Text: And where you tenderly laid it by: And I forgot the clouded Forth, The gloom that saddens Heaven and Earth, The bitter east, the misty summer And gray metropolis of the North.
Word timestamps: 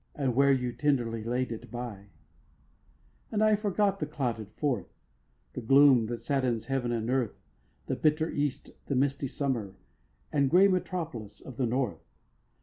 And 0.15 0.33
where 0.33 0.51
you 0.51 0.73
tenderly 0.73 1.23
laid 1.23 1.51
it 1.51 1.69
by: 1.69 2.07
And 3.31 3.43
I 3.43 3.55
forgot 3.55 3.99
the 3.99 4.07
clouded 4.07 4.51
Forth, 4.51 4.87
The 5.53 5.61
gloom 5.61 6.07
that 6.07 6.21
saddens 6.23 6.65
Heaven 6.65 6.91
and 6.91 7.07
Earth, 7.07 7.39
The 7.85 7.95
bitter 7.95 8.31
east, 8.31 8.71
the 8.87 8.95
misty 8.95 9.27
summer 9.27 9.75
And 10.31 10.49
gray 10.49 10.67
metropolis 10.67 11.39
of 11.39 11.57
the 11.57 11.67
North. 11.67 12.01